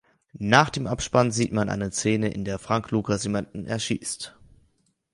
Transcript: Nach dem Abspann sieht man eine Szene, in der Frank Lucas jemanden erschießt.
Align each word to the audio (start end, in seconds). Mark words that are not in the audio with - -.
Nach 0.39 0.71
dem 0.71 0.87
Abspann 0.87 1.29
sieht 1.29 1.53
man 1.53 1.69
eine 1.69 1.91
Szene, 1.91 2.29
in 2.31 2.43
der 2.43 2.57
Frank 2.57 2.89
Lucas 2.89 3.23
jemanden 3.23 3.67
erschießt. 3.67 4.35